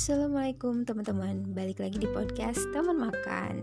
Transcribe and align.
Assalamualaikum 0.00 0.88
teman-teman, 0.88 1.52
balik 1.52 1.84
lagi 1.84 2.00
di 2.00 2.08
podcast 2.08 2.64
teman 2.72 3.12
makan. 3.12 3.60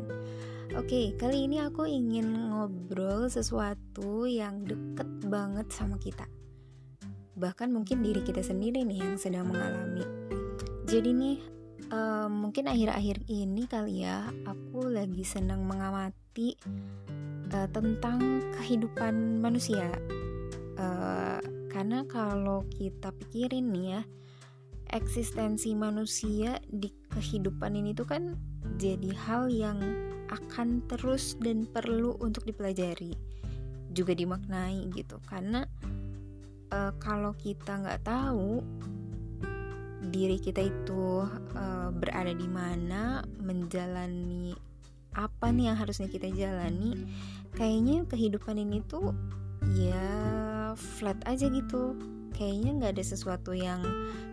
Oke, 0.78 1.18
kali 1.18 1.50
ini 1.50 1.58
aku 1.58 1.90
ingin 1.90 2.54
ngobrol 2.54 3.26
sesuatu 3.26 4.30
yang 4.30 4.62
deket 4.62 5.10
banget 5.34 5.66
sama 5.74 5.98
kita. 5.98 6.30
Bahkan 7.42 7.74
mungkin 7.74 8.06
diri 8.06 8.22
kita 8.22 8.46
sendiri 8.46 8.86
nih 8.86 9.02
yang 9.02 9.18
sedang 9.18 9.50
mengalami. 9.50 10.06
Jadi 10.86 11.10
nih, 11.10 11.38
uh, 11.90 12.30
mungkin 12.30 12.70
akhir-akhir 12.70 13.26
ini 13.26 13.66
kali 13.66 14.06
ya, 14.06 14.30
aku 14.46 14.94
lagi 14.94 15.26
senang 15.26 15.66
mengamati 15.66 16.54
uh, 17.50 17.66
tentang 17.74 18.46
kehidupan 18.62 19.42
manusia. 19.42 19.90
Uh, 20.78 21.42
karena 21.74 22.06
kalau 22.06 22.62
kita 22.78 23.10
pikirin 23.26 23.74
nih 23.74 23.86
ya, 23.98 24.02
eksistensi 24.98 25.78
manusia 25.78 26.58
di 26.66 26.90
kehidupan 27.14 27.78
ini 27.78 27.94
tuh 27.94 28.10
kan 28.10 28.34
jadi 28.82 29.14
hal 29.14 29.48
yang 29.54 29.80
akan 30.34 30.84
terus 30.92 31.38
dan 31.40 31.70
perlu 31.70 32.18
untuk 32.20 32.44
dipelajari 32.44 33.14
juga 33.94 34.18
dimaknai 34.18 34.90
gitu. 34.92 35.22
Karena 35.26 35.64
uh, 36.74 36.92
kalau 37.00 37.38
kita 37.38 37.80
nggak 37.80 38.04
tahu 38.04 38.60
diri 40.08 40.38
kita 40.40 40.66
itu 40.66 41.26
uh, 41.58 41.90
berada 41.92 42.32
di 42.32 42.48
mana 42.48 43.22
menjalani 43.42 44.56
apa 45.18 45.50
nih 45.50 45.74
yang 45.74 45.78
harusnya 45.78 46.08
kita 46.08 46.30
jalani 46.30 46.94
kayaknya 47.58 48.06
kehidupan 48.06 48.62
ini 48.62 48.86
tuh 48.86 49.18
ya 49.74 50.14
flat 50.78 51.18
aja 51.26 51.50
gitu 51.50 51.98
kayaknya 52.38 52.78
nggak 52.78 52.92
ada 52.94 53.06
sesuatu 53.06 53.58
yang 53.58 53.82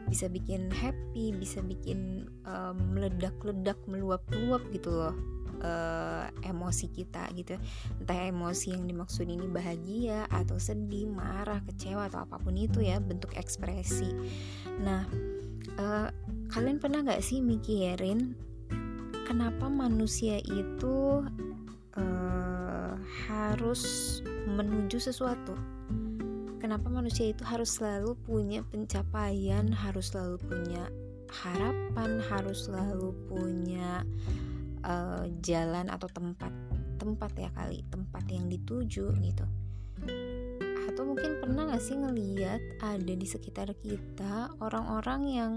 bisa 0.04 0.28
bikin 0.28 0.68
happy 0.68 1.32
bisa 1.32 1.64
bikin 1.64 2.28
um, 2.44 2.76
meledak-ledak 2.92 3.80
meluap-luap 3.88 4.60
gitu 4.76 4.92
loh 4.92 5.16
uh, 5.64 6.28
emosi 6.44 6.92
kita 6.92 7.24
gitu. 7.32 7.56
Entah 7.98 8.28
emosi 8.28 8.76
yang 8.76 8.84
dimaksud 8.84 9.24
ini 9.24 9.48
bahagia 9.48 10.28
atau 10.28 10.60
sedih 10.60 11.08
marah 11.08 11.64
kecewa 11.64 12.12
atau 12.12 12.28
apa 12.28 12.36
pun 12.36 12.54
itu 12.54 12.84
ya 12.84 13.00
bentuk 13.00 13.32
ekspresi. 13.34 14.12
Nah 14.84 15.08
uh, 15.80 16.08
kalian 16.52 16.76
pernah 16.76 17.00
nggak 17.00 17.24
sih 17.24 17.40
mikirin 17.40 18.36
kenapa 19.24 19.72
manusia 19.72 20.36
itu 20.44 21.24
uh, 21.96 22.92
harus 23.26 24.20
menuju 24.44 25.00
sesuatu 25.00 25.56
kenapa 26.64 26.88
manusia 26.88 27.28
itu 27.28 27.44
harus 27.44 27.76
selalu 27.76 28.16
punya 28.24 28.64
pencapaian, 28.64 29.68
harus 29.68 30.08
selalu 30.08 30.40
punya 30.48 30.88
harapan, 31.44 32.24
harus 32.32 32.64
selalu 32.64 33.12
punya 33.28 34.00
uh, 34.80 35.28
jalan 35.44 35.92
atau 35.92 36.08
tempat 36.08 36.48
tempat 36.96 37.36
ya 37.36 37.52
kali 37.52 37.84
tempat 37.92 38.24
yang 38.32 38.48
dituju 38.48 39.12
gitu. 39.12 39.44
Atau 40.88 41.04
mungkin 41.04 41.36
pernah 41.44 41.68
gak 41.68 41.84
sih 41.84 42.00
ngeliat 42.00 42.64
ada 42.80 43.12
di 43.12 43.28
sekitar 43.28 43.76
kita 43.84 44.56
orang-orang 44.64 45.20
yang 45.28 45.52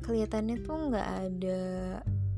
kelihatannya 0.00 0.64
tuh 0.64 0.80
nggak 0.88 1.08
ada 1.28 1.60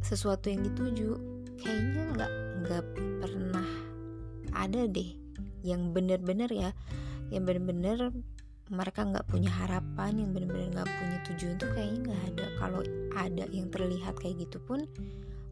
sesuatu 0.02 0.50
yang 0.50 0.66
dituju? 0.66 1.14
Kayaknya 1.62 2.02
nggak 2.10 2.32
nggak 2.66 2.84
pernah 3.22 3.68
ada 4.50 4.82
deh 4.90 5.14
yang 5.62 5.94
bener-bener 5.94 6.50
ya 6.50 6.74
yang 7.30 7.44
bener-bener 7.46 8.10
mereka 8.72 9.04
nggak 9.04 9.28
punya 9.28 9.52
harapan 9.52 10.16
yang 10.16 10.30
bener-bener 10.32 10.72
nggak 10.72 10.88
punya 10.88 11.18
tujuan 11.28 11.54
tuh 11.60 11.68
kayaknya 11.76 11.98
nggak 12.08 12.22
ada. 12.32 12.46
Kalau 12.56 12.80
ada 13.12 13.44
yang 13.52 13.68
terlihat 13.68 14.14
kayak 14.16 14.48
gitu 14.48 14.58
pun 14.64 14.88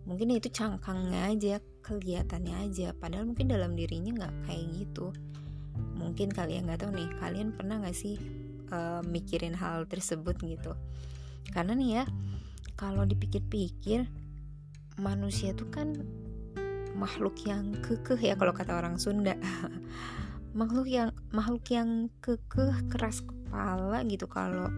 mungkin 0.09 0.33
itu 0.33 0.49
cangkangnya 0.49 1.29
aja 1.29 1.55
kelihatannya 1.85 2.55
aja. 2.65 2.97
Padahal 2.97 3.29
mungkin 3.29 3.53
dalam 3.53 3.77
dirinya 3.77 4.25
nggak 4.25 4.35
kayak 4.49 4.65
gitu. 4.73 5.13
Mungkin 6.01 6.33
kalian 6.33 6.65
nggak 6.67 6.81
tahu 6.87 6.97
nih 6.97 7.09
kalian 7.21 7.53
pernah 7.53 7.77
nggak 7.85 7.97
sih 7.97 8.17
uh, 8.73 9.05
mikirin 9.05 9.53
hal 9.53 9.85
tersebut 9.85 10.41
gitu? 10.41 10.73
Karena 11.53 11.77
nih 11.77 11.91
ya 12.01 12.05
kalau 12.81 13.05
dipikir-pikir 13.05 14.09
manusia 14.97 15.53
tuh 15.53 15.69
kan 15.69 15.93
makhluk 16.97 17.37
yang 17.45 17.77
kekeh 17.81 18.17
ya 18.17 18.35
kalau 18.37 18.53
kata 18.53 18.77
orang 18.77 18.97
Sunda 19.01 19.37
makhluk 20.53 20.89
yang 20.91 21.11
makhluk 21.31 21.65
yang 21.71 22.11
kekeh 22.21 22.87
keras 22.91 23.23
kepala 23.23 24.03
gitu. 24.07 24.27
Kalau 24.27 24.71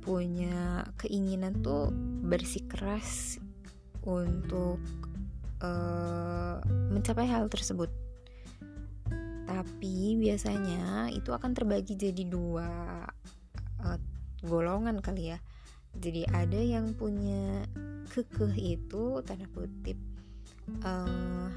punya 0.00 0.84
keinginan 0.96 1.60
tuh 1.60 1.92
bersikeras 2.24 3.36
untuk 4.04 4.80
uh, 5.60 6.56
mencapai 6.92 7.28
hal 7.28 7.48
tersebut. 7.52 7.92
Tapi 9.44 10.16
biasanya 10.16 11.12
itu 11.12 11.34
akan 11.34 11.52
terbagi 11.52 11.98
jadi 11.98 12.24
dua 12.24 13.04
uh, 13.84 13.98
golongan 14.44 15.04
kali 15.04 15.36
ya. 15.36 15.38
Jadi 15.90 16.22
ada 16.30 16.60
yang 16.60 16.94
punya 16.94 17.66
kekeh 18.10 18.78
itu 18.78 19.20
tanda 19.26 19.46
kutip 19.50 19.98
uh, 20.82 21.50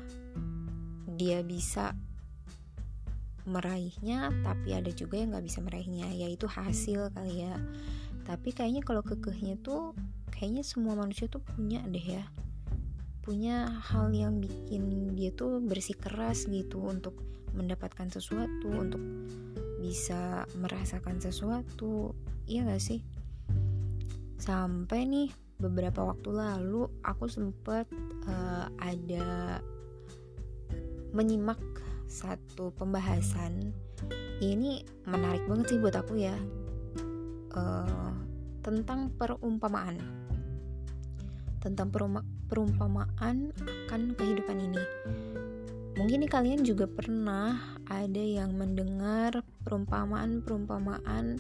dia 1.14 1.46
bisa 1.46 1.94
meraihnya 3.44 4.32
tapi 4.44 4.72
ada 4.72 4.92
juga 4.96 5.20
yang 5.20 5.36
nggak 5.36 5.46
bisa 5.46 5.60
meraihnya 5.60 6.08
yaitu 6.16 6.48
hasil 6.48 7.12
kali 7.12 7.48
ya. 7.48 7.56
Tapi 8.24 8.56
kayaknya 8.56 8.82
kalau 8.84 9.04
kekehnya 9.04 9.60
tuh 9.60 9.92
kayaknya 10.32 10.64
semua 10.64 10.96
manusia 10.96 11.28
tuh 11.28 11.44
punya 11.44 11.84
deh 11.84 12.04
ya. 12.20 12.24
Punya 13.24 13.80
hal 13.88 14.12
yang 14.12 14.40
bikin 14.40 15.16
dia 15.16 15.32
tuh 15.32 15.64
bersikeras 15.64 16.48
gitu 16.48 16.84
untuk 16.84 17.16
mendapatkan 17.56 18.10
sesuatu 18.10 18.68
untuk 18.68 19.00
bisa 19.80 20.48
merasakan 20.60 21.20
sesuatu. 21.20 22.16
Iya 22.48 22.68
gak 22.68 22.84
sih? 22.84 23.00
Sampai 24.40 25.08
nih 25.08 25.32
beberapa 25.60 26.04
waktu 26.04 26.36
lalu 26.36 26.92
aku 27.08 27.32
sempet 27.32 27.88
uh, 28.28 28.68
ada 28.80 29.60
menyimak 31.14 31.62
satu 32.14 32.70
pembahasan. 32.78 33.74
Ini 34.38 34.86
menarik 35.10 35.42
banget 35.50 35.74
sih 35.74 35.82
buat 35.82 35.98
aku 35.98 36.22
ya. 36.22 36.38
Uh, 37.58 38.14
tentang 38.62 39.10
perumpamaan. 39.18 39.98
Tentang 41.58 41.90
perumpamaan 42.54 43.50
akan 43.58 44.02
kehidupan 44.14 44.58
ini. 44.62 44.84
Mungkin 45.98 46.26
nih 46.26 46.32
kalian 46.32 46.62
juga 46.62 46.86
pernah 46.86 47.58
ada 47.90 48.22
yang 48.22 48.54
mendengar 48.54 49.42
perumpamaan-perumpamaan 49.66 51.38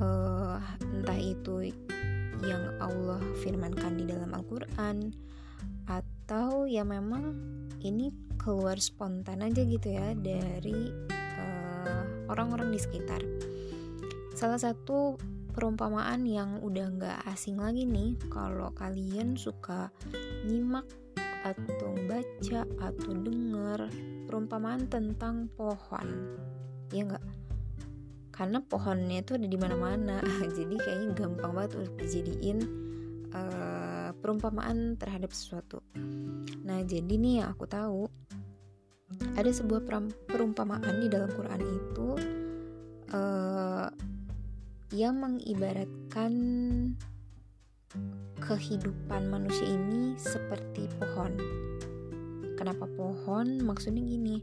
uh, 0.00 0.60
entah 0.80 1.20
itu 1.20 1.72
yang 2.44 2.64
Allah 2.80 3.16
firmankan 3.40 3.96
di 3.96 4.04
dalam 4.04 4.28
Al-Quran 4.28 5.25
atau 6.26 6.66
ya 6.66 6.82
memang 6.82 7.38
ini 7.86 8.10
keluar 8.34 8.82
spontan 8.82 9.46
aja 9.46 9.62
gitu 9.62 9.94
ya 9.94 10.10
dari 10.10 10.90
eh, 11.38 12.02
orang-orang 12.26 12.66
uh, 12.66 12.74
di 12.74 12.80
sekitar. 12.82 13.22
Salah 14.34 14.58
satu 14.58 15.14
perumpamaan 15.54 16.26
yang 16.26 16.58
udah 16.66 16.86
nggak 16.98 17.18
asing 17.30 17.62
lagi 17.62 17.86
nih 17.86 18.18
kalau 18.26 18.74
kalian 18.74 19.38
suka 19.38 19.94
nyimak 20.50 20.82
atau 21.46 21.94
baca 22.10 22.66
atau 22.82 23.10
denger 23.14 23.86
perumpamaan 24.26 24.90
tentang 24.90 25.46
pohon, 25.54 26.34
ya 26.90 27.06
nggak? 27.06 27.22
Karena 28.34 28.58
pohonnya 28.66 29.22
itu 29.22 29.38
ada 29.38 29.46
di 29.46 29.54
mana-mana, 29.54 30.18
jadi 30.58 30.74
kayaknya 30.74 31.14
gampang 31.14 31.54
banget 31.54 31.86
untuk 31.86 31.94
dijadiin 32.02 32.58
uh, 33.30 33.85
perumpamaan 34.26 34.98
terhadap 34.98 35.30
sesuatu. 35.30 35.86
Nah, 36.66 36.82
jadi 36.82 37.14
nih 37.14 37.46
yang 37.46 37.54
aku 37.54 37.70
tahu 37.70 38.10
ada 39.38 39.46
sebuah 39.46 39.86
perumpamaan 40.26 40.98
di 40.98 41.06
dalam 41.06 41.30
Quran 41.30 41.62
itu 41.62 42.08
uh, 43.14 43.86
yang 44.90 45.22
mengibaratkan 45.22 46.34
kehidupan 48.42 49.30
manusia 49.30 49.62
ini 49.62 50.18
seperti 50.18 50.90
pohon. 50.98 51.38
Kenapa 52.58 52.90
pohon? 52.98 53.62
Maksudnya 53.62 54.02
gini, 54.02 54.42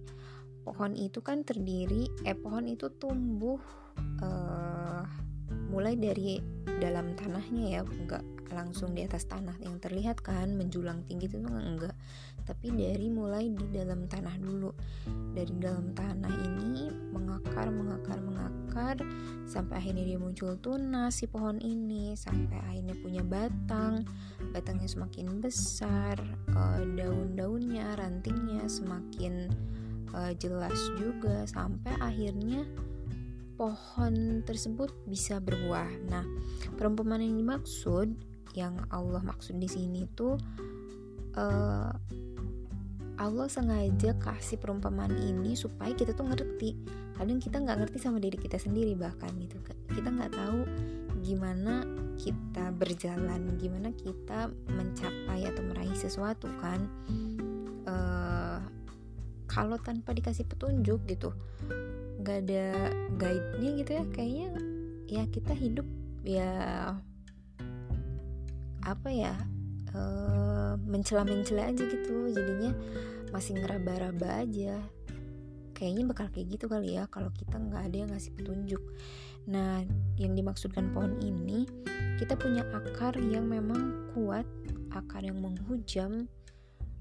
pohon 0.64 0.96
itu 0.96 1.20
kan 1.20 1.44
terdiri, 1.44 2.08
eh 2.24 2.40
pohon 2.40 2.72
itu 2.72 2.88
tumbuh 2.96 3.60
uh, 4.24 5.04
mulai 5.68 6.00
dari 6.00 6.40
dalam 6.80 7.20
tanahnya 7.20 7.64
ya, 7.68 7.82
enggak 7.84 8.24
langsung 8.52 8.92
di 8.98 9.06
atas 9.06 9.30
tanah. 9.30 9.56
Yang 9.64 9.88
terlihat 9.88 10.20
kan 10.20 10.58
menjulang 10.58 11.06
tinggi 11.08 11.32
itu 11.32 11.40
enggak 11.40 11.96
tapi 12.44 12.76
dari 12.76 13.08
mulai 13.08 13.48
di 13.48 13.66
dalam 13.72 14.06
tanah 14.06 14.36
dulu. 14.36 14.72
Dari 15.34 15.54
dalam 15.58 15.96
tanah 15.96 16.34
ini 16.44 16.92
mengakar 17.16 17.72
mengakar 17.72 18.20
mengakar. 18.20 19.00
Sampai 19.48 19.80
akhirnya 19.80 20.04
dia 20.04 20.20
muncul 20.20 20.60
tunas 20.60 21.24
si 21.24 21.26
pohon 21.26 21.58
ini. 21.64 22.14
Sampai 22.20 22.60
akhirnya 22.60 22.96
punya 23.00 23.24
batang. 23.24 24.04
Batangnya 24.52 24.92
semakin 24.92 25.40
besar 25.40 26.20
uh, 26.52 26.84
daun-daunnya 27.00 27.96
rantingnya 27.96 28.68
semakin 28.68 29.48
uh, 30.12 30.36
jelas 30.36 30.76
juga. 31.00 31.48
Sampai 31.48 31.96
akhirnya 32.04 32.68
pohon 33.56 34.44
tersebut 34.44 34.92
bisa 35.08 35.40
berbuah. 35.40 35.88
Nah, 36.12 36.28
perumpamaan 36.76 37.24
yang 37.24 37.40
dimaksud 37.40 38.33
yang 38.54 38.78
Allah 38.94 39.22
maksud 39.22 39.58
di 39.58 39.70
sini 39.70 40.06
tuh 40.14 40.38
uh, 41.38 41.92
Allah 43.14 43.46
sengaja 43.46 44.18
kasih 44.18 44.58
perumpamaan 44.58 45.14
ini 45.14 45.54
supaya 45.54 45.94
kita 45.94 46.18
tuh 46.18 46.26
ngerti. 46.26 46.74
Kadang 47.14 47.38
kita 47.38 47.62
nggak 47.62 47.86
ngerti 47.86 47.98
sama 48.02 48.18
diri 48.18 48.42
kita 48.42 48.58
sendiri 48.58 48.98
bahkan 48.98 49.30
gitu. 49.38 49.62
Kita 49.94 50.10
nggak 50.10 50.34
tahu 50.34 50.66
gimana 51.22 51.86
kita 52.18 52.74
berjalan, 52.74 53.54
gimana 53.62 53.94
kita 53.94 54.50
mencapai 54.66 55.46
atau 55.46 55.62
meraih 55.62 55.94
sesuatu 55.94 56.50
kan. 56.58 56.90
Uh, 57.86 58.60
kalau 59.46 59.78
tanpa 59.78 60.18
dikasih 60.18 60.50
petunjuk 60.50 61.06
gitu, 61.06 61.38
nggak 62.18 62.38
ada 62.50 62.90
guide-nya 63.22 63.70
gitu 63.78 63.92
ya, 63.94 64.04
kayaknya 64.10 64.50
ya 65.06 65.24
kita 65.30 65.54
hidup 65.54 65.86
ya 66.26 66.50
apa 68.84 69.10
ya 69.10 69.36
uh, 69.96 70.76
mencela-mencela 70.84 71.72
aja 71.72 71.84
gitu 71.88 72.32
jadinya 72.32 72.72
masih 73.34 73.58
ngeraba-raba 73.58 74.46
aja. 74.46 74.78
Kayaknya 75.74 76.04
bakal 76.06 76.28
kayak 76.30 76.48
gitu 76.54 76.66
kali 76.70 76.96
ya 76.96 77.10
kalau 77.10 77.34
kita 77.34 77.58
nggak 77.58 77.82
ada 77.90 77.96
yang 78.06 78.10
ngasih 78.14 78.32
petunjuk. 78.38 78.84
Nah 79.50 79.82
yang 80.22 80.38
dimaksudkan 80.38 80.94
pohon 80.94 81.18
ini 81.20 81.66
kita 82.22 82.38
punya 82.38 82.62
akar 82.72 83.18
yang 83.18 83.50
memang 83.50 84.14
kuat 84.14 84.46
akar 84.94 85.26
yang 85.26 85.42
menghujam. 85.42 86.30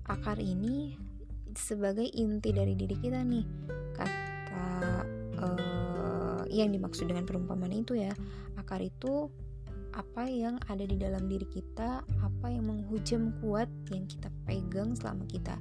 Akar 0.08 0.40
ini 0.40 0.96
sebagai 1.52 2.08
inti 2.08 2.50
dari 2.50 2.74
diri 2.74 2.96
kita 2.96 3.20
nih. 3.22 3.44
Kata 3.92 5.04
uh, 5.36 6.42
yang 6.48 6.72
dimaksud 6.72 7.08
dengan 7.08 7.28
perumpamaan 7.28 7.72
itu 7.76 7.96
ya 7.96 8.12
akar 8.56 8.80
itu 8.80 9.28
apa 9.92 10.24
yang 10.24 10.56
ada 10.72 10.84
di 10.84 10.96
dalam 10.96 11.28
diri 11.28 11.44
kita, 11.48 12.00
apa 12.04 12.46
yang 12.48 12.68
menghujam 12.68 13.32
kuat 13.44 13.68
yang 13.92 14.08
kita 14.08 14.32
pegang 14.48 14.96
selama 14.96 15.24
kita 15.28 15.56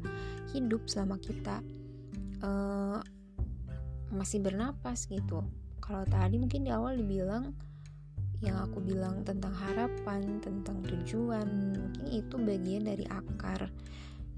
hidup, 0.55 0.87
selama 0.87 1.19
kita 1.19 1.59
uh, 2.43 2.99
masih 4.11 4.39
bernapas 4.43 5.07
gitu. 5.07 5.43
Kalau 5.83 6.03
tadi 6.07 6.39
mungkin 6.39 6.67
di 6.67 6.71
awal 6.71 6.95
dibilang 6.99 7.51
yang 8.41 8.57
aku 8.57 8.81
bilang 8.81 9.21
tentang 9.21 9.53
harapan, 9.53 10.41
tentang 10.41 10.81
tujuan, 10.81 11.77
mungkin 11.77 12.05
itu 12.09 12.35
bagian 12.41 12.89
dari 12.89 13.05
akar. 13.05 13.69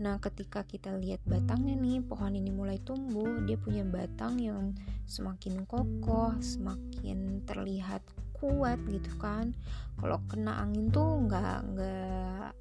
Nah, 0.02 0.18
ketika 0.18 0.66
kita 0.66 0.98
lihat 0.98 1.22
batangnya 1.24 1.78
nih, 1.78 2.02
pohon 2.02 2.34
ini 2.34 2.50
mulai 2.50 2.82
tumbuh, 2.82 3.46
dia 3.46 3.56
punya 3.56 3.86
batang 3.86 4.42
yang 4.42 4.74
semakin 5.06 5.64
kokoh, 5.70 6.34
semakin 6.42 7.46
terlihat 7.46 8.02
kuat 8.44 8.80
gitu 8.92 9.08
kan. 9.16 9.56
Kalau 9.96 10.20
kena 10.28 10.60
angin 10.60 10.92
tuh 10.92 11.24
nggak 11.24 11.58
nggak 11.72 12.52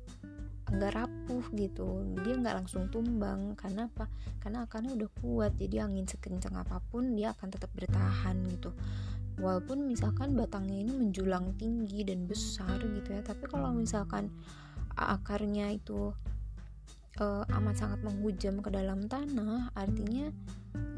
nggak 0.78 0.92
rapuh 0.94 1.44
gitu. 1.58 2.06
Dia 2.22 2.38
nggak 2.38 2.62
langsung 2.62 2.86
tumbang. 2.94 3.58
Karena 3.58 3.90
apa? 3.90 4.06
Karena 4.38 4.62
akarnya 4.62 4.94
udah 4.94 5.10
kuat. 5.18 5.58
Jadi 5.58 5.82
angin 5.82 6.06
sekencang 6.06 6.54
apa 6.54 6.78
pun 6.86 7.18
dia 7.18 7.34
akan 7.34 7.50
tetap 7.50 7.74
bertahan 7.74 8.38
gitu. 8.46 8.70
Walaupun 9.42 9.90
misalkan 9.90 10.38
batangnya 10.38 10.86
ini 10.86 10.92
menjulang 10.94 11.58
tinggi 11.58 12.06
dan 12.06 12.30
besar 12.30 12.78
gitu 12.78 13.10
ya. 13.10 13.26
Tapi 13.26 13.50
kalau 13.50 13.74
misalkan 13.74 14.30
akarnya 14.94 15.74
itu 15.74 16.14
uh, 17.20 17.44
amat 17.60 17.76
sangat 17.76 18.00
menghujam 18.06 18.62
ke 18.64 18.70
dalam 18.72 19.04
tanah 19.10 19.72
artinya 19.76 20.30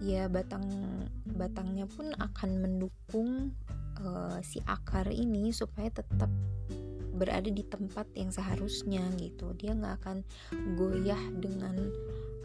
ya 0.04 0.28
batang 0.31 0.66
batangnya 1.34 1.88
pun 1.88 2.12
akan 2.20 2.50
mendukung 2.60 3.50
uh, 4.02 4.38
si 4.43 4.58
akar 4.64 5.11
ini 5.12 5.55
supaya 5.55 5.91
tetap 5.91 6.31
berada 7.14 7.46
di 7.46 7.62
tempat 7.62 8.11
yang 8.19 8.35
seharusnya 8.35 9.06
gitu. 9.20 9.55
Dia 9.55 9.73
nggak 9.79 9.94
akan 10.02 10.17
goyah 10.75 11.23
dengan 11.38 11.76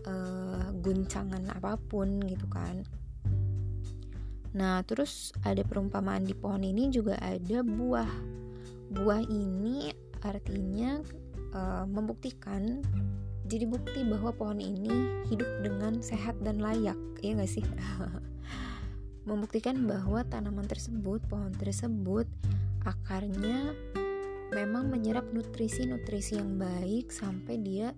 uh, 0.06 0.69
guncangan 0.80 1.50
apa 1.50 1.75
pun 1.90 2.22
gitu 2.30 2.46
kan. 2.48 2.86
Nah 4.54 4.81
terus 4.86 5.34
ada 5.46 5.62
perumpamaan 5.66 6.25
di 6.25 6.38
pohon 6.38 6.62
ini 6.62 6.94
juga 6.94 7.18
ada 7.18 7.66
buah. 7.66 8.12
Buah 8.94 9.22
ini 9.25 9.94
artinya 10.22 11.01
uh, 11.54 11.86
membuktikan 11.90 12.81
jadi 13.50 13.66
bukti 13.66 14.06
bahwa 14.06 14.30
pohon 14.30 14.62
ini 14.62 15.25
hidup 15.25 15.50
dengan 15.66 16.06
sehat 16.06 16.38
dan 16.46 16.62
layak. 16.62 16.98
Ya 17.25 17.34
nggak 17.34 17.50
sih 17.50 17.66
membuktikan 19.30 19.86
bahwa 19.86 20.26
tanaman 20.26 20.66
tersebut, 20.66 21.22
pohon 21.30 21.54
tersebut, 21.54 22.26
akarnya 22.81 23.78
memang 24.50 24.90
menyerap 24.90 25.30
nutrisi-nutrisi 25.30 26.42
yang 26.42 26.58
baik 26.58 27.14
sampai 27.14 27.62
dia 27.62 27.94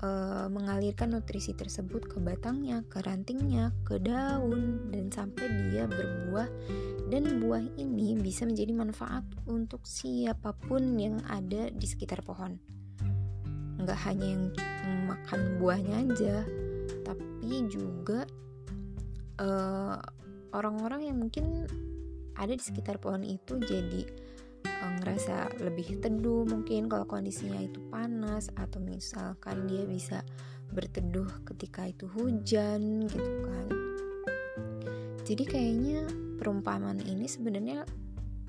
e, 0.00 0.08
mengalirkan 0.48 1.12
nutrisi 1.12 1.52
tersebut 1.52 2.08
ke 2.08 2.16
batangnya, 2.24 2.80
ke 2.88 3.04
rantingnya, 3.04 3.76
ke 3.84 4.00
daun 4.00 4.88
dan 4.88 5.12
sampai 5.12 5.44
dia 5.68 5.84
berbuah 5.84 6.48
dan 7.12 7.38
buah 7.44 7.64
ini 7.76 8.16
bisa 8.16 8.48
menjadi 8.48 8.72
manfaat 8.72 9.24
untuk 9.44 9.84
siapa 9.84 10.56
pun 10.56 10.96
yang 10.96 11.20
ada 11.28 11.68
di 11.68 11.84
sekitar 11.84 12.24
pohon. 12.24 12.56
Nggak 13.76 14.00
hanya 14.08 14.24
yang 14.24 14.44
makan 15.04 15.60
buahnya 15.60 15.94
aja, 16.08 16.36
tapi 17.04 17.68
juga 17.68 18.24
uh, 19.36 20.00
orang-orang 20.54 21.10
yang 21.10 21.18
mungkin 21.18 21.66
ada 22.38 22.54
di 22.54 22.62
sekitar 22.62 23.02
pohon 23.02 23.26
itu 23.26 23.58
jadi 23.58 24.02
uh, 24.66 24.92
ngerasa 25.02 25.60
lebih 25.62 25.98
teduh 25.98 26.46
mungkin 26.46 26.86
kalau 26.86 27.06
kondisinya 27.06 27.58
itu 27.58 27.82
panas 27.90 28.50
atau 28.54 28.78
misalkan 28.78 29.66
dia 29.66 29.82
bisa 29.86 30.22
berteduh 30.74 31.28
ketika 31.52 31.86
itu 31.86 32.06
hujan 32.10 33.06
gitu 33.06 33.32
kan. 33.46 33.66
Jadi 35.24 35.44
kayaknya 35.48 36.04
perumpamaan 36.36 37.00
ini 37.00 37.24
sebenarnya 37.24 37.86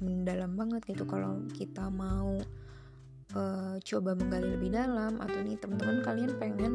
mendalam 0.03 0.59
banget 0.59 0.83
gitu 0.91 1.07
kalau 1.07 1.39
kita 1.55 1.87
mau 1.87 2.35
uh, 3.37 3.75
coba 3.79 4.11
menggali 4.17 4.59
lebih 4.59 4.75
dalam 4.75 5.15
atau 5.23 5.39
nih 5.39 5.55
teman-teman 5.55 6.03
kalian 6.03 6.31
pengen 6.35 6.73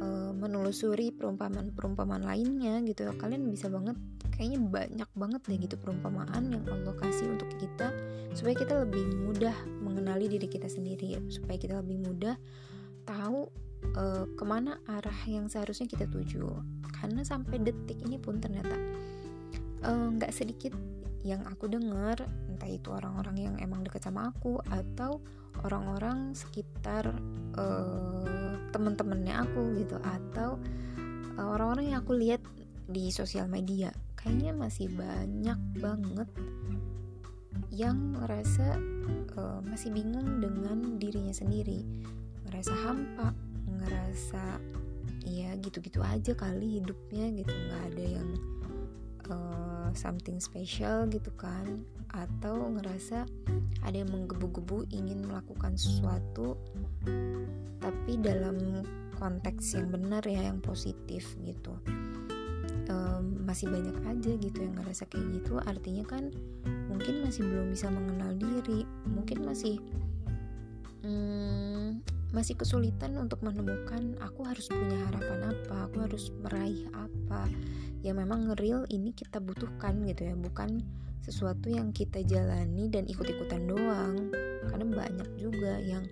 uh, 0.00 0.32
menelusuri 0.34 1.14
perumpamaan-perumpamaan 1.14 2.24
lainnya 2.24 2.80
gitu 2.88 3.06
kalian 3.20 3.46
bisa 3.52 3.70
banget 3.70 3.94
kayaknya 4.34 4.60
banyak 4.60 5.10
banget 5.12 5.40
deh 5.46 5.58
gitu 5.60 5.76
perumpamaan 5.76 6.48
yang 6.48 6.64
Allah 6.66 6.96
kasih 6.96 7.28
untuk 7.28 7.52
kita 7.60 7.92
supaya 8.32 8.56
kita 8.56 8.88
lebih 8.88 9.04
mudah 9.28 9.54
mengenali 9.84 10.26
diri 10.32 10.48
kita 10.48 10.66
sendiri 10.66 11.20
supaya 11.28 11.60
kita 11.60 11.78
lebih 11.84 12.00
mudah 12.00 12.40
tahu 13.04 13.52
uh, 13.96 14.24
ke 14.36 14.44
mana 14.44 14.78
arah 14.86 15.20
yang 15.26 15.48
seharusnya 15.48 15.88
kita 15.88 16.06
tuju. 16.08 16.46
Karena 17.00 17.24
sampai 17.24 17.60
detik 17.60 17.96
ini 18.04 18.20
pun 18.20 18.44
ternyata 18.44 18.76
eh, 19.80 20.06
nggak 20.20 20.28
uh, 20.28 20.36
sedikit 20.36 20.76
yang 21.24 21.44
aku 21.48 21.68
dengar 21.68 22.16
entah 22.48 22.68
itu 22.68 22.88
orang-orang 22.92 23.36
yang 23.40 23.54
emang 23.60 23.84
dekat 23.84 24.04
sama 24.04 24.32
aku 24.32 24.60
atau 24.68 25.20
orang-orang 25.64 26.32
sekitar 26.32 27.10
uh, 27.56 28.54
teman-temannya 28.70 29.34
aku 29.34 29.76
gitu 29.80 29.96
atau 30.00 30.56
orang-orang 31.36 31.94
yang 31.94 31.98
aku 32.04 32.16
lihat 32.16 32.42
di 32.90 33.08
sosial 33.14 33.46
media. 33.46 33.94
Kayaknya 34.18 34.52
masih 34.52 34.92
banyak 34.92 35.58
banget 35.80 36.28
yang 37.72 38.18
ngerasa 38.18 38.76
uh, 39.38 39.60
masih 39.64 39.94
bingung 39.94 40.42
dengan 40.42 41.00
dirinya 41.00 41.32
sendiri. 41.32 41.86
Ngerasa 42.48 42.74
hampa 42.84 43.32
ngerasa 43.80 44.44
ya 45.24 45.54
gitu-gitu 45.62 46.02
aja 46.04 46.34
kali 46.36 46.82
hidupnya 46.82 47.32
gitu. 47.40 47.52
Nggak 47.52 47.82
ada 47.94 48.04
yang 48.04 48.28
uh, 49.30 49.88
something 49.94 50.42
special 50.42 51.06
gitu 51.08 51.30
kan. 51.38 51.86
Atau 52.10 52.74
ngerasa 52.74 53.24
ada 53.86 53.96
yang 53.96 54.10
menggebu-gebu 54.10 54.90
ingin 54.90 55.24
melakukan 55.24 55.78
sesuatu 55.78 56.58
tapi 57.80 58.20
dalam 58.20 58.84
konteks 59.16 59.76
yang 59.76 59.88
benar 59.88 60.24
ya 60.26 60.50
yang 60.50 60.60
positif 60.60 61.36
gitu. 61.44 61.78
Um, 62.90 63.46
masih 63.46 63.70
banyak 63.70 63.94
aja 64.02 64.32
gitu 64.34 64.58
yang 64.66 64.74
ngerasa 64.74 65.06
kayak 65.06 65.30
gitu. 65.38 65.62
Artinya 65.62 66.02
kan 66.02 66.34
mungkin 66.90 67.22
masih 67.22 67.46
belum 67.46 67.70
bisa 67.70 67.86
mengenal 67.86 68.34
diri. 68.34 68.82
Mungkin 69.06 69.46
masih 69.46 69.78
hmm, 71.06 72.02
masih 72.30 72.54
kesulitan 72.54 73.18
untuk 73.18 73.42
menemukan 73.42 74.14
aku 74.22 74.46
harus 74.46 74.70
punya 74.70 74.98
harapan 75.10 75.50
apa 75.50 75.90
aku 75.90 75.96
harus 76.06 76.30
meraih 76.42 76.86
apa. 76.94 77.50
Yang 78.00 78.16
memang 78.24 78.40
real 78.56 78.86
ini 78.88 79.10
kita 79.12 79.42
butuhkan 79.42 80.06
gitu 80.06 80.30
ya 80.30 80.34
bukan 80.38 80.80
sesuatu 81.20 81.68
yang 81.68 81.90
kita 81.92 82.22
jalani 82.24 82.86
dan 82.88 83.04
ikut-ikutan 83.10 83.66
doang. 83.66 84.30
Karena 84.70 84.86
banyak 84.86 85.28
juga 85.36 85.82
yang 85.82 86.06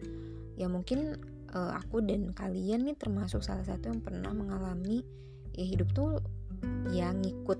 ya 0.58 0.66
mungkin 0.66 1.16
uh, 1.54 1.78
aku 1.78 2.02
dan 2.02 2.34
kalian 2.34 2.90
nih 2.90 2.98
termasuk 2.98 3.40
salah 3.46 3.62
satu 3.62 3.94
yang 3.94 4.02
pernah 4.02 4.34
mengalami 4.34 5.06
ya 5.54 5.64
hidup 5.64 5.90
tuh 5.94 6.18
ya 6.90 7.14
ngikut 7.14 7.58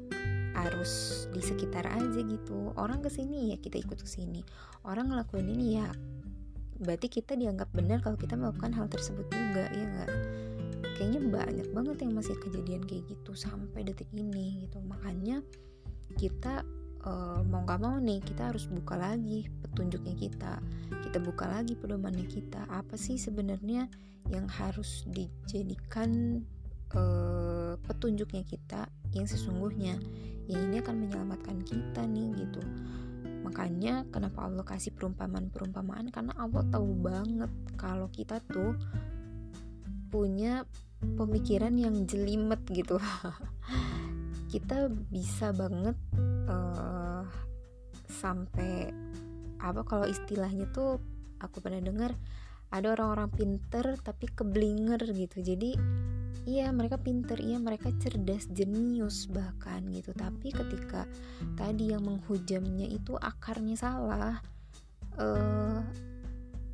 arus 0.66 1.26
di 1.30 1.38
sekitar 1.38 1.86
aja 1.86 2.20
gitu. 2.20 2.74
Orang 2.74 3.06
ke 3.06 3.08
sini 3.08 3.54
ya 3.54 3.56
kita 3.62 3.78
ikut 3.78 4.02
ke 4.02 4.08
sini 4.10 4.42
orang 4.82 5.12
ngelakuin 5.12 5.48
ini 5.48 5.66
ya 5.78 5.88
berarti 6.78 7.11
kita 7.11 7.35
dianggap 7.35 7.70
benar 7.75 7.99
kalau 8.02 8.14
kita 8.14 8.38
melakukan 8.38 8.70
hal 8.75 8.87
tersebut 8.87 9.26
juga 9.30 9.66
ya 9.75 9.85
nggak? 9.85 10.12
Kayaknya 10.99 11.20
banyak 11.30 11.68
banget 11.75 11.97
yang 12.02 12.12
masih 12.14 12.35
kejadian 12.42 12.82
kayak 12.87 13.06
gitu 13.06 13.32
sampai 13.35 13.87
detik 13.87 14.11
ini 14.14 14.66
gitu. 14.66 14.78
Makanya 14.82 15.42
kita 16.18 16.66
uh, 17.06 17.42
mau 17.47 17.62
nggak 17.62 17.80
mau 17.82 17.99
nih 18.02 18.18
kita 18.23 18.50
harus 18.50 18.66
buka 18.66 18.99
lagi 18.99 19.47
petunjuknya 19.62 20.14
kita. 20.18 20.52
Kita 21.06 21.18
buka 21.23 21.47
lagi 21.50 21.78
pedomannya 21.78 22.26
kita. 22.26 22.66
Apa 22.70 22.99
sih 22.99 23.18
sebenarnya 23.18 23.87
yang 24.30 24.47
harus 24.47 25.06
dijadikan 25.11 26.42
uh, 26.94 27.75
petunjuknya 27.87 28.42
kita 28.47 28.90
yang 29.14 29.26
sesungguhnya? 29.26 29.99
Yang 30.49 30.61
ini 30.64 30.76
akan 30.80 30.97
menyelamatkan 31.04 31.58
kita 31.62 32.08
nih 32.08 32.32
gitu 32.47 32.62
Makanya 33.48 34.04
kenapa 34.12 34.44
Allah 34.44 34.60
kasih 34.60 34.92
perumpamaan-perumpamaan 34.92 36.12
karena 36.12 36.36
Allah 36.36 36.68
tahu 36.68 37.00
banget 37.00 37.48
kalau 37.80 38.12
kita 38.12 38.44
tuh 38.44 38.76
punya 40.12 40.68
pemikiran 41.16 41.72
yang 41.80 42.04
jelimet 42.04 42.60
gitu. 42.68 43.00
kita 44.52 44.92
bisa 45.08 45.56
banget 45.56 45.96
uh, 46.44 47.24
sampai 48.04 48.92
apa 49.64 49.80
kalau 49.88 50.04
istilahnya 50.04 50.68
tuh 50.68 51.00
aku 51.40 51.64
pernah 51.64 51.80
dengar 51.80 52.12
ada 52.68 52.92
orang-orang 52.92 53.32
pinter 53.32 53.96
tapi 54.04 54.28
keblinger 54.28 55.00
gitu. 55.16 55.40
Jadi 55.40 55.72
iya 56.48 56.72
mereka 56.72 56.96
pinter. 56.96 57.36
Iya 57.36 57.60
mereka 57.60 57.92
cerdas 58.00 58.48
jenius 58.48 59.28
bahkan 59.28 59.84
gitu. 59.92 60.16
Tapi 60.16 60.48
ketika 60.48 61.04
tadi 61.60 61.92
yang 61.92 62.08
menghujamnya 62.08 62.88
itu 62.88 63.12
akarnya 63.20 63.76
salah 63.76 64.40
uh, 65.20 65.84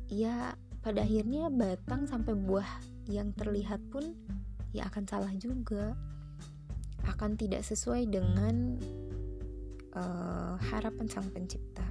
ya 0.07 0.55
pada 0.79 1.03
akhirnya 1.03 1.51
batang 1.51 2.07
sampai 2.07 2.31
buah 2.39 2.69
yang 3.11 3.35
terlihat 3.35 3.83
pun 3.91 4.15
ya 4.71 4.87
akan 4.87 5.03
salah 5.03 5.33
juga. 5.35 5.91
Akan 7.05 7.37
tidak 7.37 7.61
sesuai 7.61 8.09
dengan 8.09 8.81
uh, 9.93 10.57
harapan 10.57 11.05
sang 11.05 11.27
pencipta. 11.29 11.85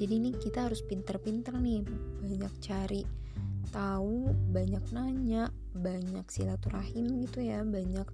Jadi 0.00 0.12
ini 0.16 0.30
kita 0.32 0.64
harus 0.70 0.80
pinter-pinter 0.86 1.60
nih 1.60 1.84
banyak 2.24 2.54
cari 2.62 3.19
tahu 3.70 4.34
banyak 4.50 4.82
nanya 4.90 5.48
banyak 5.74 6.26
silaturahim 6.26 7.22
gitu 7.26 7.42
ya 7.46 7.62
banyak 7.62 8.06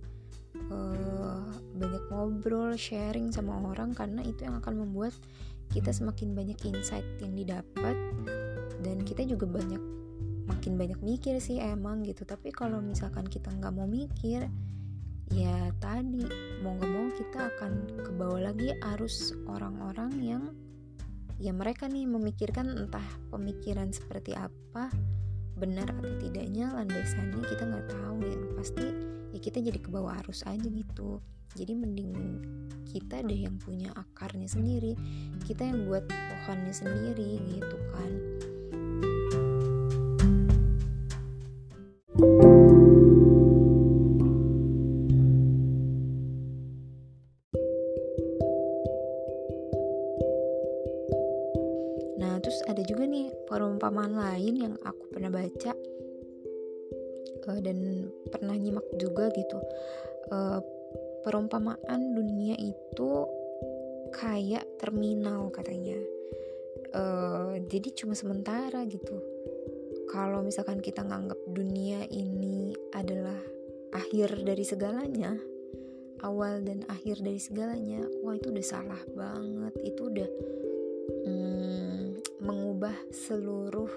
uh, 0.68 1.48
banyak 1.76 2.04
ngobrol 2.12 2.76
sharing 2.76 3.32
sama 3.32 3.56
orang 3.72 3.96
karena 3.96 4.20
itu 4.24 4.44
yang 4.44 4.60
akan 4.60 4.86
membuat 4.86 5.12
kita 5.72 5.90
semakin 5.90 6.36
banyak 6.36 6.58
insight 6.62 7.04
yang 7.18 7.34
didapat 7.34 7.96
dan 8.84 9.02
kita 9.02 9.26
juga 9.26 9.50
banyak 9.50 9.82
makin 10.46 10.78
banyak 10.78 11.00
mikir 11.02 11.42
sih 11.42 11.58
emang 11.58 12.06
gitu. 12.06 12.22
Tapi 12.22 12.54
kalau 12.54 12.78
misalkan 12.78 13.26
kita 13.26 13.50
nggak 13.50 13.74
mau 13.74 13.86
mikir 13.86 14.46
ya 15.34 15.74
tadi 15.82 16.22
mau 16.62 16.78
nggak 16.78 16.90
mau 16.94 17.06
kita 17.18 17.50
akan 17.50 17.72
ke 18.06 18.10
bawah 18.14 18.46
lagi 18.46 18.70
arus 18.94 19.34
orang-orang 19.50 20.14
yang 20.22 20.42
ya 21.42 21.50
mereka 21.50 21.90
nih 21.90 22.06
memikirkan 22.06 22.86
entah 22.86 23.02
pemikiran 23.34 23.90
seperti 23.90 24.38
apa 24.38 24.86
benar 25.56 25.88
atau 25.88 26.12
tidaknya 26.20 26.72
landasannya 26.76 27.42
kita 27.48 27.64
nggak 27.64 27.86
tahu 27.90 28.18
ya. 28.22 28.38
Pasti 28.56 28.86
ya 29.32 29.38
kita 29.40 29.58
jadi 29.64 29.78
ke 29.80 29.88
bawah 29.88 30.16
arus 30.24 30.44
aja 30.44 30.68
gitu. 30.68 31.20
Jadi 31.56 31.72
mending 31.72 32.12
kita 32.96 33.20
deh 33.20 33.44
yang 33.44 33.60
punya 33.60 33.92
akarnya 33.92 34.48
sendiri 34.48 34.96
kita 35.44 35.68
yang 35.68 35.84
buat 35.84 36.08
pohonnya 36.08 36.72
sendiri 36.72 37.38
gitu 37.44 37.76
kan 37.92 38.10
perumpamaan 61.56 62.12
dunia 62.12 62.52
itu 62.60 63.24
kayak 64.12 64.76
terminal 64.76 65.48
katanya. 65.48 65.96
Uh, 66.92 67.56
jadi 67.64 67.96
cuma 67.96 68.12
sementara 68.12 68.84
gitu. 68.84 69.16
Kalau 70.04 70.44
misalkan 70.44 70.84
kita 70.84 71.00
nganggap 71.00 71.40
dunia 71.48 72.04
ini 72.12 72.76
adalah 72.92 73.40
akhir 73.96 74.44
dari 74.44 74.68
segalanya 74.68 75.32
awal 76.20 76.60
dan 76.60 76.84
akhir 76.92 77.24
dari 77.24 77.40
segalanya 77.40 78.04
wah 78.20 78.36
itu 78.36 78.52
udah 78.52 78.66
salah 78.68 79.00
banget. 79.16 79.72
Itu 79.80 80.12
udah 80.12 80.28
hmm, 81.24 82.00
mengubah 82.44 82.96
seluruh 83.16 83.88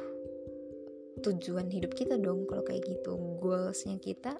tujuan 1.27 1.67
hidup 1.67 1.91
kita 1.91 2.15
dong 2.15 2.47
kalau 2.47 2.63
kayak 2.63 2.87
gitu. 2.87 3.19
Goalsnya 3.43 3.99
kita 3.99 4.39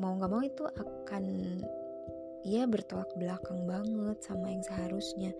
mau 0.00 0.16
nggak 0.16 0.32
mau 0.32 0.40
itu 0.40 0.64
akan 0.64 1.24
ya 2.40 2.64
bertolak 2.64 3.12
belakang 3.20 3.68
banget 3.68 4.18
sama 4.24 4.48
yang 4.48 4.64
seharusnya. 4.64 5.36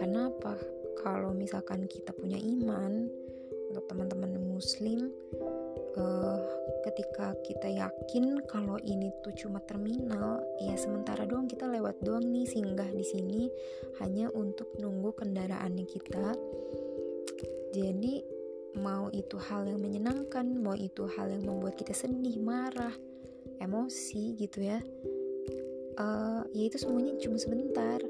Karena 0.00 0.32
apa? 0.32 0.56
Kalau 1.04 1.36
misalkan 1.36 1.84
kita 1.84 2.16
punya 2.16 2.40
iman 2.40 3.04
untuk 3.68 3.84
teman-teman 3.90 4.40
muslim 4.40 5.12
uh, 6.00 6.40
ketika 6.88 7.34
kita 7.44 7.68
yakin 7.68 8.40
kalau 8.48 8.78
ini 8.80 9.10
tuh 9.20 9.34
cuma 9.36 9.58
terminal 9.66 10.40
ya 10.62 10.78
sementara 10.78 11.26
doang 11.26 11.50
kita 11.50 11.66
lewat 11.66 11.98
doang 12.06 12.24
nih 12.30 12.46
singgah 12.46 12.88
di 12.88 13.04
sini 13.04 13.50
hanya 14.00 14.32
untuk 14.32 14.72
nunggu 14.80 15.12
kendaraannya 15.12 15.84
kita. 15.84 16.32
Jadi 17.74 18.22
mau 18.78 19.10
itu 19.10 19.38
hal 19.38 19.66
yang 19.66 19.82
menyenangkan 19.82 20.46
mau 20.58 20.74
itu 20.74 21.06
hal 21.18 21.30
yang 21.30 21.46
membuat 21.46 21.78
kita 21.78 21.94
sedih 21.94 22.38
marah 22.42 22.94
emosi 23.60 24.36
gitu 24.38 24.64
ya. 24.64 24.78
Uh, 25.94 26.42
ya 26.50 26.68
itu 26.68 26.76
semuanya 26.80 27.14
cuma 27.22 27.38
sebentar. 27.38 28.00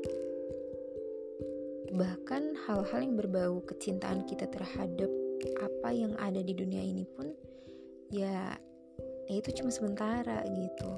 Bahkan 1.94 2.42
hal-hal 2.66 3.00
yang 3.04 3.14
berbau 3.14 3.62
kecintaan 3.62 4.26
kita 4.26 4.50
terhadap 4.50 5.10
apa 5.60 5.88
yang 5.92 6.16
ada 6.16 6.40
di 6.40 6.56
dunia 6.56 6.80
ini 6.80 7.04
pun 7.04 7.28
ya, 8.08 8.56
ya 9.28 9.34
itu 9.34 9.50
cuma 9.62 9.70
sementara 9.70 10.42
gitu. 10.48 10.90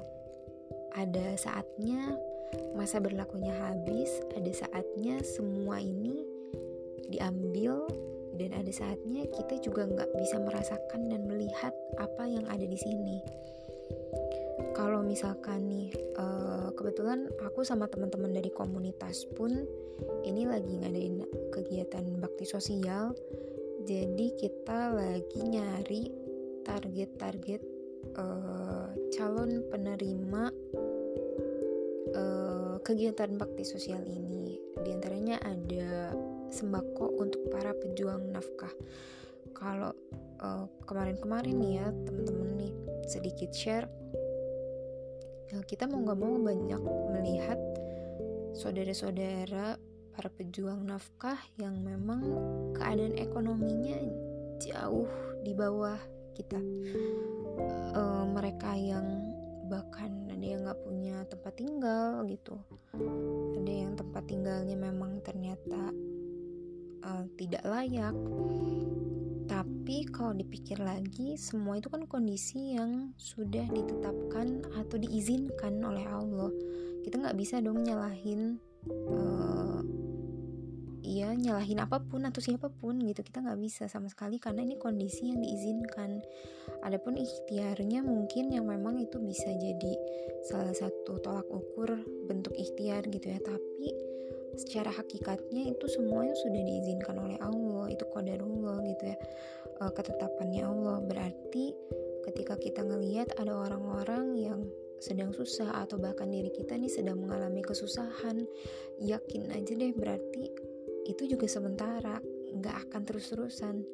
Ada 0.97 1.37
saatnya 1.37 2.17
masa 2.73 3.03
berlakunya 3.03 3.51
habis 3.67 4.09
ada 4.31 4.51
saatnya 4.53 5.19
semua 5.21 5.83
ini 5.83 6.23
diambil 7.11 7.87
dan 8.37 8.53
ada 8.53 8.71
saatnya 8.71 9.25
kita 9.33 9.59
juga 9.59 9.89
nggak 9.89 10.13
bisa 10.15 10.37
merasakan 10.39 11.09
dan 11.09 11.25
melihat 11.25 11.73
apa 11.97 12.23
yang 12.29 12.45
ada 12.47 12.63
di 12.63 12.77
sini 12.77 13.19
kalau 14.77 15.01
misalkan 15.01 15.65
nih 15.65 15.89
uh, 16.21 16.69
kebetulan 16.77 17.25
aku 17.41 17.65
sama 17.65 17.89
teman-teman 17.89 18.29
dari 18.29 18.53
komunitas 18.53 19.25
pun 19.33 19.65
ini 20.21 20.45
lagi 20.45 20.77
ngadain 20.77 21.25
kegiatan 21.49 22.05
bakti 22.21 22.45
sosial 22.45 23.17
jadi 23.87 24.27
kita 24.37 24.93
lagi 24.93 25.41
nyari 25.41 26.13
target-target 26.61 27.61
uh, 28.19 28.91
calon 29.15 29.63
penerima 29.71 30.51
uh, 32.11 32.75
kegiatan 32.83 33.39
bakti 33.39 33.63
sosial 33.63 34.03
ini. 34.03 34.59
Di 34.83 34.89
antaranya 34.91 35.39
ada 35.39 36.11
sembako 36.51 37.15
untuk 37.15 37.47
para 37.47 37.71
pejuang 37.71 38.27
nafkah. 38.35 38.71
Kalau 39.55 39.95
uh, 40.43 40.67
kemarin-kemarin 40.83 41.55
nih 41.55 41.73
ya 41.79 41.87
teman-teman 42.03 42.49
nih 42.59 42.73
sedikit 43.07 43.55
share, 43.55 43.87
kita 45.67 45.83
mau 45.83 45.99
nggak 45.99 46.19
mau 46.19 46.39
banyak 46.39 46.81
melihat 47.11 47.59
saudara-saudara 48.55 49.75
para 50.15 50.29
pejuang 50.31 50.87
nafkah 50.87 51.37
yang 51.59 51.77
memang 51.83 52.23
keadaan 52.73 53.19
ekonominya 53.19 53.99
jauh 54.63 55.11
di 55.43 55.51
bawah 55.51 55.99
kita. 56.33 56.57
Uh, 57.91 58.25
mereka 58.31 58.73
yang 58.79 59.05
bahkan 59.67 60.31
ada 60.31 60.45
yang 60.47 60.63
nggak 60.63 60.81
punya 60.87 61.15
tempat 61.27 61.53
tinggal 61.59 62.23
gitu. 62.31 62.55
Ada 63.59 63.73
yang 63.85 63.93
tempat 63.99 64.23
tinggalnya 64.23 64.77
memang 64.79 65.19
ternyata 65.19 65.91
uh, 67.03 67.27
tidak 67.35 67.61
layak 67.67 68.15
tapi 69.47 70.03
kalau 70.11 70.35
dipikir 70.35 70.77
lagi 70.83 71.39
semua 71.39 71.79
itu 71.79 71.87
kan 71.87 72.03
kondisi 72.03 72.75
yang 72.75 73.15
sudah 73.15 73.63
ditetapkan 73.71 74.67
atau 74.75 74.99
diizinkan 74.99 75.79
oleh 75.79 76.03
Allah. 76.03 76.51
Kita 77.01 77.15
nggak 77.23 77.39
bisa 77.39 77.63
dong 77.63 77.87
nyalahin 77.87 78.59
uh, 78.91 79.79
ya 81.07 81.31
nyalahin 81.31 81.79
apa 81.79 82.03
pun 82.03 82.27
atau 82.27 82.43
siapa 82.43 82.67
pun 82.67 82.99
gitu. 82.99 83.23
Kita 83.23 83.39
nggak 83.39 83.59
bisa 83.63 83.87
sama 83.87 84.11
sekali 84.11 84.37
karena 84.37 84.67
ini 84.67 84.75
kondisi 84.75 85.31
yang 85.31 85.39
diizinkan. 85.39 86.19
Adapun 86.83 87.15
ikhtiarnya 87.15 88.03
mungkin 88.03 88.51
yang 88.51 88.67
memang 88.67 88.99
itu 88.99 89.17
bisa 89.23 89.47
jadi 89.47 89.93
salah 90.51 90.75
satu 90.75 91.23
tolak 91.23 91.47
ukur 91.47 92.03
bentuk 92.27 92.51
ikhtiar 92.53 93.07
gitu 93.07 93.31
ya. 93.31 93.39
Tapi 93.39 93.87
secara 94.57 94.89
hakikatnya 94.89 95.69
itu 95.71 95.85
semuanya 95.85 96.33
sudah 96.33 96.61
diizinkan 96.65 97.15
oleh 97.21 97.37
Allah 97.39 97.93
itu 97.93 98.03
qadarullah 98.09 98.81
gitu 98.89 99.03
ya. 99.13 99.17
Uh, 99.77 99.91
ketetapannya 99.93 100.65
Allah. 100.65 100.97
Berarti 101.05 101.77
ketika 102.25 102.57
kita 102.57 102.81
ngelihat 102.81 103.37
ada 103.37 103.53
orang-orang 103.53 104.33
yang 104.35 104.59
sedang 104.97 105.29
susah 105.29 105.85
atau 105.85 106.01
bahkan 106.01 106.27
diri 106.27 106.49
kita 106.49 106.73
nih 106.73 106.89
sedang 106.89 107.21
mengalami 107.21 107.61
kesusahan 107.61 108.41
yakin 108.97 109.53
aja 109.53 109.77
deh 109.77 109.93
berarti 109.93 110.49
itu 111.05 111.23
juga 111.29 111.45
sementara 111.45 112.17
nggak 112.57 112.89
akan 112.89 113.01
terus-terusan. 113.05 113.85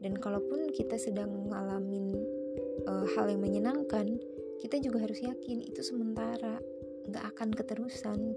Dan 0.00 0.16
kalaupun 0.16 0.72
kita 0.72 0.96
sedang 0.96 1.28
mengalami 1.28 2.16
uh, 2.88 3.04
hal 3.12 3.28
yang 3.28 3.44
menyenangkan 3.44 4.16
kita 4.60 4.76
juga 4.80 5.04
harus 5.04 5.20
yakin 5.20 5.60
itu 5.60 5.80
sementara 5.80 6.60
nggak 7.08 7.24
akan 7.36 7.48
keterusan 7.52 8.36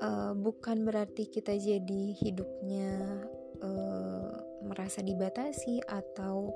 uh, 0.00 0.32
bukan 0.34 0.82
berarti 0.84 1.28
kita 1.28 1.54
jadi 1.54 2.02
hidupnya 2.16 3.20
uh, 3.60 4.32
merasa 4.64 5.04
dibatasi 5.04 5.84
atau 5.86 6.52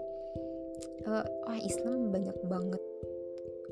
uh, 1.08 1.24
wah 1.46 1.60
Islam 1.60 2.10
banyak 2.10 2.36
banget 2.48 2.82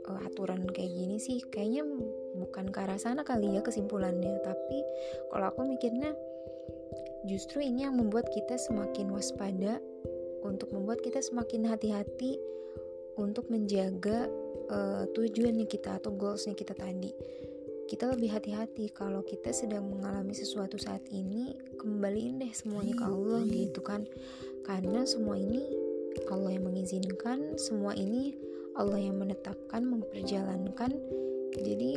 uh, 0.08 0.20
aturan 0.28 0.68
kayak 0.70 0.92
gini 0.92 1.16
sih. 1.18 1.40
Kayaknya 1.48 1.84
bukan 2.36 2.70
ke 2.70 2.78
arah 2.80 3.00
sana 3.00 3.24
kali 3.24 3.56
ya 3.56 3.60
kesimpulannya. 3.64 4.40
Tapi 4.44 4.78
kalau 5.32 5.46
aku 5.50 5.64
mikirnya 5.66 6.12
justru 7.26 7.64
ini 7.64 7.88
yang 7.88 7.96
membuat 7.96 8.28
kita 8.30 8.58
semakin 8.58 9.10
waspada 9.12 9.80
untuk 10.42 10.74
membuat 10.74 11.00
kita 11.00 11.22
semakin 11.22 11.70
hati-hati 11.70 12.36
untuk 13.14 13.46
menjaga 13.52 14.26
uh, 14.72 15.04
tujuannya 15.12 15.68
kita 15.68 16.00
atau 16.00 16.10
goalsnya 16.16 16.56
kita 16.56 16.74
tadi 16.74 17.12
kita 17.92 18.08
lebih 18.08 18.32
hati-hati. 18.32 18.88
Kalau 18.96 19.20
kita 19.20 19.52
sedang 19.52 19.84
mengalami 19.84 20.32
sesuatu 20.32 20.80
saat 20.80 21.04
ini 21.12 21.52
kembaliin 21.76 22.40
deh 22.40 22.48
semuanya 22.56 22.96
ke 22.96 23.04
Allah 23.04 23.44
gitu 23.44 23.84
kan. 23.84 24.08
Karena 24.64 25.04
semua 25.04 25.36
ini 25.36 25.60
Allah 26.32 26.56
yang 26.56 26.72
mengizinkan 26.72 27.60
semua 27.60 27.92
ini 27.92 28.32
Allah 28.80 28.96
yang 28.96 29.20
menetapkan 29.20 29.84
memperjalankan. 29.84 30.88
Jadi 31.60 31.92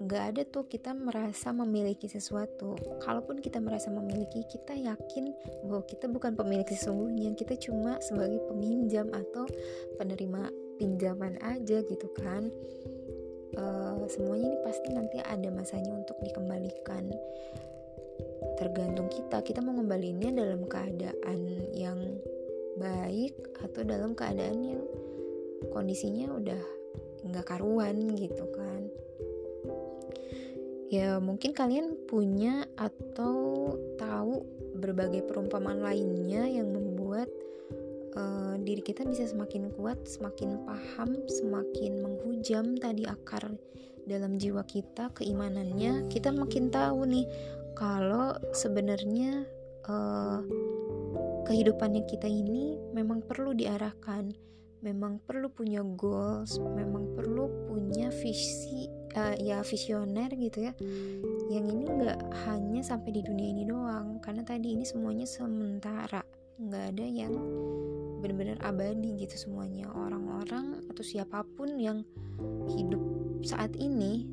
nggak 0.00 0.24
ada 0.32 0.42
tuh 0.48 0.64
kita 0.64 0.96
merasa 0.96 1.52
memiliki 1.52 2.08
sesuatu. 2.08 2.80
Kalaupun 3.04 3.44
kita 3.44 3.60
merasa 3.60 3.92
memiliki 3.92 4.48
kita 4.48 4.72
yakin 4.72 5.28
bahwa 5.68 5.84
kita 5.84 6.08
bukan 6.08 6.32
pemilik 6.32 6.64
sesungguhnya. 6.64 7.36
Kita 7.36 7.52
cuma 7.60 8.00
sebagai 8.00 8.40
peminjam 8.48 9.12
atau 9.12 9.44
penerima 10.00 10.48
pinjaman 10.80 11.36
aja 11.44 11.84
gitu 11.84 12.08
kan 12.16 12.48
uh, 13.56 14.00
semuanya 14.08 14.52
ini 14.52 14.58
pasti 14.64 14.88
nanti 14.92 15.16
ada 15.20 15.48
masanya 15.52 15.92
untuk 15.92 16.16
dikembalikan. 16.22 17.08
Tergantung 18.58 19.08
kita 19.10 19.42
kita 19.42 19.58
mau 19.64 19.74
ngembalinya 19.74 20.30
dalam 20.32 20.68
keadaan 20.68 21.40
yang 21.74 21.98
baik 22.78 23.34
atau 23.60 23.82
dalam 23.84 24.16
keadaan 24.16 24.58
yang 24.64 24.82
kondisinya 25.72 26.32
udah 26.36 26.62
nggak 27.26 27.46
karuan 27.46 28.14
gitu 28.16 28.44
kan. 28.54 28.82
Ya 30.92 31.16
mungkin 31.16 31.56
kalian 31.56 32.04
punya 32.04 32.68
atau 32.76 33.72
tahu 33.96 34.44
berbagai 34.76 35.24
perumpamaan 35.24 35.80
lainnya 35.80 36.44
yang 36.44 36.68
membuat 36.68 37.32
uh, 38.16 38.54
diri 38.60 38.82
kita 38.84 39.04
bisa 39.08 39.28
semakin 39.28 39.72
kuat, 39.74 39.98
semakin 40.04 40.62
paham, 40.64 41.16
semakin 41.28 42.02
menghujam 42.02 42.76
tadi 42.76 43.08
akar 43.08 43.52
dalam 44.02 44.34
jiwa 44.34 44.66
kita, 44.66 45.14
keimanannya, 45.14 46.10
kita 46.10 46.34
makin 46.34 46.74
tahu 46.74 47.06
nih 47.06 47.26
kalau 47.78 48.34
sebenarnya 48.52 49.46
uh, 49.86 50.42
kehidupannya 51.46 52.02
kita 52.10 52.26
ini 52.26 52.78
memang 52.90 53.22
perlu 53.22 53.54
diarahkan, 53.54 54.34
memang 54.82 55.22
perlu 55.22 55.48
punya 55.50 55.80
goals, 55.82 56.58
memang 56.58 57.14
perlu 57.14 57.46
punya 57.70 58.10
visi 58.10 58.90
uh, 59.14 59.38
ya 59.38 59.62
visioner 59.62 60.34
gitu 60.34 60.66
ya. 60.66 60.72
Yang 61.46 61.66
ini 61.78 61.84
nggak 61.86 62.20
hanya 62.50 62.82
sampai 62.82 63.14
di 63.14 63.22
dunia 63.22 63.48
ini 63.54 63.64
doang, 63.66 64.18
karena 64.18 64.42
tadi 64.42 64.74
ini 64.74 64.82
semuanya 64.82 65.26
sementara, 65.30 66.26
nggak 66.58 66.84
ada 66.94 67.06
yang 67.06 67.34
benar-benar 68.22 68.62
abadi 68.62 69.18
gitu 69.18 69.34
semuanya. 69.34 69.90
Orang-orang 69.90 70.86
atau 70.86 71.02
siapa 71.02 71.42
pun 71.58 71.74
yang 71.74 72.06
hidup 72.70 73.02
saat 73.42 73.74
ini 73.74 74.30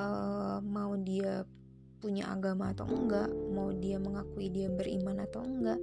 uh, 0.00 0.64
mau 0.64 0.96
dia 0.96 1.44
punya 2.00 2.32
agama 2.32 2.72
atau 2.74 2.88
enggak 2.88 3.30
mau 3.54 3.70
dia 3.70 4.00
mengakui 4.00 4.50
dia 4.50 4.66
beriman 4.72 5.22
atau 5.22 5.44
enggak 5.44 5.78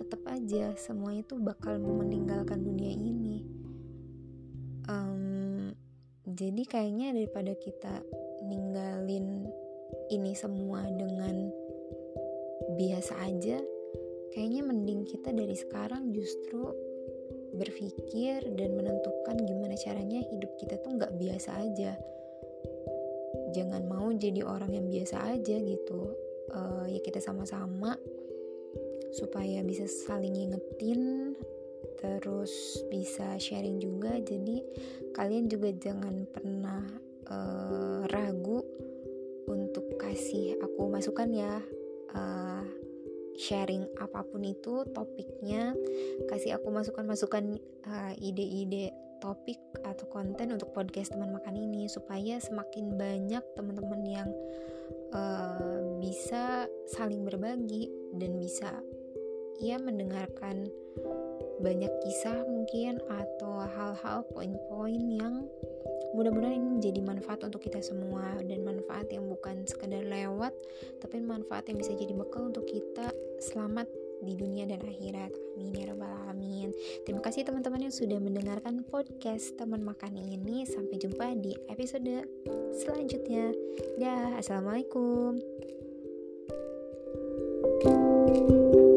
tetap 0.00 0.24
aja 0.32 0.72
semuanya 0.80 1.20
tuh 1.28 1.42
bakal 1.42 1.76
meninggalkan 1.76 2.64
dunia 2.64 2.94
ini. 2.96 3.44
Um, 4.88 5.76
jadi 6.24 6.62
kayaknya 6.64 7.12
daripada 7.12 7.52
kita 7.58 8.00
ninggalin 8.48 9.44
ini 10.08 10.32
semua 10.32 10.88
dengan 10.88 11.52
biasa 12.80 13.12
aja 13.28 13.60
kayaknya 14.30 14.62
mending 14.66 15.02
kita 15.06 15.34
dari 15.34 15.54
sekarang 15.58 16.14
justru 16.14 16.70
berpikir 17.50 18.46
dan 18.54 18.78
menentukan 18.78 19.36
gimana 19.42 19.74
caranya 19.74 20.22
hidup 20.30 20.54
kita 20.58 20.78
tuh 20.80 20.94
nggak 20.94 21.14
biasa 21.18 21.50
aja. 21.58 21.92
Jangan 23.50 23.82
mau 23.90 24.06
jadi 24.14 24.46
orang 24.46 24.70
yang 24.70 24.86
biasa 24.86 25.34
aja 25.34 25.56
gitu. 25.58 26.14
Uh, 26.50 26.86
ya 26.90 26.98
kita 27.02 27.22
sama-sama 27.22 27.94
supaya 29.14 29.62
bisa 29.66 29.86
saling 29.86 30.34
ngingetin 30.34 31.34
terus 31.98 32.80
bisa 32.86 33.34
sharing 33.42 33.82
juga. 33.82 34.14
Jadi 34.22 34.62
kalian 35.10 35.50
juga 35.50 35.74
jangan 35.74 36.26
pernah 36.30 36.86
uh, 37.26 38.06
ragu 38.06 38.62
untuk 39.50 39.98
kasih 39.98 40.54
aku 40.62 40.86
masukan 40.86 41.30
ya. 41.34 41.58
Uh, 42.14 42.79
sharing 43.40 43.88
apa 43.96 44.20
pun 44.28 44.44
itu 44.44 44.84
topiknya 44.92 45.72
kasih 46.28 46.60
aku 46.60 46.68
masukan-masukan 46.68 47.56
uh, 47.88 48.12
ide-ide 48.20 48.92
topik 49.20 49.60
atau 49.84 50.04
konten 50.12 50.52
untuk 50.52 50.72
podcast 50.76 51.12
teman 51.16 51.32
makan 51.32 51.56
ini 51.56 51.88
supaya 51.88 52.36
semakin 52.40 52.96
banyak 53.00 53.44
teman-teman 53.56 54.02
yang 54.04 54.28
uh, 55.16 55.80
bisa 56.00 56.68
saling 56.92 57.24
berbagi 57.24 57.88
dan 58.16 58.36
bisa 58.36 58.72
ya 59.60 59.76
mendengarkan 59.76 60.68
banyak 61.60 61.92
kisah 62.00 62.40
mungkin 62.48 62.96
atau 63.12 63.60
hal-hal 63.68 64.24
poin-poin 64.32 65.04
yang 65.12 65.44
mudah-mudahan 66.14 66.58
ini 66.58 66.68
menjadi 66.80 67.00
manfaat 67.02 67.46
untuk 67.46 67.62
kita 67.62 67.78
semua 67.80 68.38
dan 68.42 68.66
manfaat 68.66 69.06
yang 69.14 69.30
bukan 69.30 69.62
sekedar 69.66 70.02
lewat 70.02 70.50
tapi 70.98 71.22
manfaat 71.22 71.70
yang 71.70 71.78
bisa 71.78 71.94
jadi 71.94 72.12
bekal 72.14 72.50
untuk 72.50 72.66
kita 72.66 73.14
selamat 73.38 73.86
di 74.20 74.36
dunia 74.36 74.68
dan 74.68 74.84
akhirat. 74.84 75.32
Amin 75.56 75.72
ya 75.72 75.88
rabbal 75.88 76.12
alamin. 76.28 76.76
Terima 77.08 77.24
kasih 77.24 77.48
teman-teman 77.48 77.88
yang 77.88 77.94
sudah 77.94 78.20
mendengarkan 78.20 78.84
podcast 78.84 79.56
teman 79.56 79.80
makan 79.80 80.20
ini. 80.20 80.68
Sampai 80.68 81.00
jumpa 81.00 81.40
di 81.40 81.56
episode 81.72 82.28
selanjutnya. 82.76 83.56
Dah 83.96 84.36
assalamualaikum. 84.36 85.40
thank 87.80 88.50
you 88.52 88.89